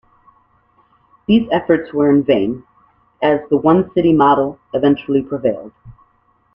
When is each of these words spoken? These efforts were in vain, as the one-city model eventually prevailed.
These 1.27 1.47
efforts 1.51 1.93
were 1.93 2.09
in 2.09 2.23
vain, 2.23 2.63
as 3.21 3.39
the 3.51 3.57
one-city 3.57 4.13
model 4.13 4.57
eventually 4.73 5.21
prevailed. 5.21 5.73